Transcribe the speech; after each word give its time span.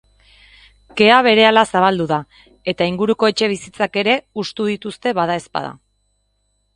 Kea 1.01 1.17
berehala 1.27 1.63
zabaldu 1.75 2.07
da, 2.11 2.17
eta 2.73 2.87
inguruko 2.93 3.29
etxebizitzak 3.33 3.99
ere 4.05 4.15
hustu 4.45 4.65
dituzte, 4.71 5.13
badaezpada. 5.21 5.71